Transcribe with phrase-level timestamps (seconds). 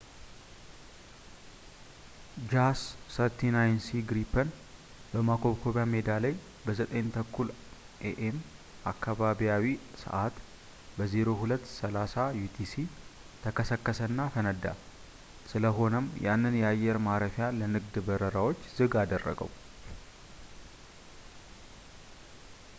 [2.51, 2.79] jas
[3.15, 4.47] 39c gripen
[5.11, 7.45] በማኮብኮብያ ሜዳ ላይ በ9፡30
[8.29, 8.37] am
[8.91, 9.65] አካባቢያዊ
[10.03, 10.35] ሰዕት
[11.03, 12.73] 0230 utc
[13.43, 14.65] ተከሰከሰ እና ፈነዳ፣
[15.53, 19.51] ስለሆነም ያንን የአየር ማረፊያ ለንግድ በረራውች ዝግ አደረገው